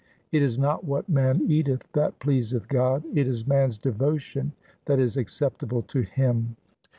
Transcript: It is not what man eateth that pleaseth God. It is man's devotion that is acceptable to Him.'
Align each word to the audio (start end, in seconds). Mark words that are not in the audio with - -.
It 0.31 0.41
is 0.41 0.57
not 0.57 0.83
what 0.83 1.07
man 1.07 1.43
eateth 1.47 1.83
that 1.93 2.17
pleaseth 2.17 2.67
God. 2.67 3.03
It 3.13 3.27
is 3.27 3.45
man's 3.45 3.77
devotion 3.77 4.53
that 4.85 4.97
is 4.97 5.15
acceptable 5.15 5.83
to 5.83 6.01
Him.' 6.01 6.55